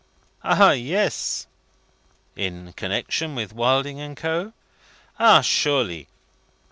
"Ah, 0.43 0.71
yes!" 0.71 1.45
"In 2.35 2.73
connection 2.73 3.35
with 3.35 3.53
Wilding 3.53 3.99
and 4.01 4.17
Co.?" 4.17 4.51
"Ah, 5.19 5.41
surely!" 5.41 6.07